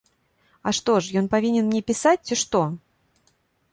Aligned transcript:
А 0.69 0.73
што 0.77 0.95
ж 1.01 1.21
ён 1.21 1.29
павінен 1.35 1.65
мне 1.69 1.81
пісаць, 1.93 2.25
ці 2.31 2.35
што? 2.43 2.61